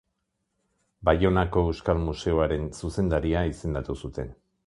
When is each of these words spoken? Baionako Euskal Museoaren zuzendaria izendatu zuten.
Baionako 1.09 1.63
Euskal 1.73 2.01
Museoaren 2.07 2.67
zuzendaria 2.79 3.47
izendatu 3.53 4.01
zuten. 4.05 4.35